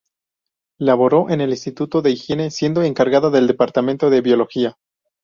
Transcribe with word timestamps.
Laboró 0.79 1.29
en 1.29 1.41
el 1.41 1.51
Instituto 1.51 2.01
de 2.01 2.09
Higiene 2.09 2.49
siendo 2.49 2.81
encargada 2.81 3.29
del 3.29 3.45
departamento 3.45 4.09
de 4.09 4.21
biología. 4.21 4.75